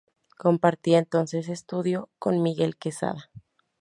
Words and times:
Compartía 0.35 0.97
entonces 0.97 1.47
estudio 1.47 2.09
con 2.17 2.41
Miguel 2.41 2.75
Quesada. 2.75 3.29